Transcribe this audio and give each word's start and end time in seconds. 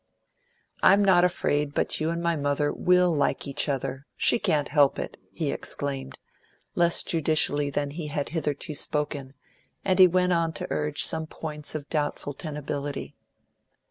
I'm 0.81 1.05
not 1.05 1.23
afraid 1.23 1.75
but 1.75 1.99
you 1.99 2.09
and 2.09 2.23
my 2.23 2.35
mother 2.35 2.73
will 2.73 3.15
like 3.15 3.45
each 3.47 3.69
other 3.69 4.07
she 4.17 4.39
can't 4.39 4.67
help 4.69 4.97
it!" 4.97 5.15
he 5.31 5.51
exclaimed, 5.51 6.17
less 6.73 7.03
judicially 7.03 7.69
than 7.69 7.91
he 7.91 8.07
had 8.07 8.29
hitherto 8.29 8.73
spoken, 8.73 9.35
and 9.85 9.99
he 9.99 10.07
went 10.07 10.33
on 10.33 10.53
to 10.53 10.65
urge 10.71 11.03
some 11.03 11.27
points 11.27 11.75
of 11.75 11.87
doubtful 11.87 12.33
tenability. 12.33 13.15